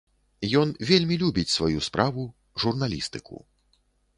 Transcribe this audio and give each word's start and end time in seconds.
Ён 0.61 0.71
вельмі 0.91 1.15
любіць 1.23 1.53
сваю 1.57 1.83
справу, 1.89 2.25
журналістыку. 2.65 3.35